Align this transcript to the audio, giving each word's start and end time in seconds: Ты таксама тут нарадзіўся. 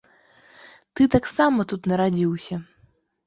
Ты 0.99 1.07
таксама 1.17 1.67
тут 1.73 1.81
нарадзіўся. 1.91 2.55